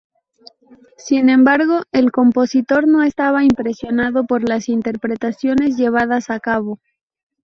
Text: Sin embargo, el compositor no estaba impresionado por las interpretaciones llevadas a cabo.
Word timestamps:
Sin 0.97 1.29
embargo, 1.29 1.83
el 1.91 2.11
compositor 2.11 2.87
no 2.87 3.03
estaba 3.03 3.43
impresionado 3.43 4.25
por 4.25 4.49
las 4.49 4.67
interpretaciones 4.67 5.77
llevadas 5.77 6.31
a 6.31 6.39
cabo. 6.39 6.79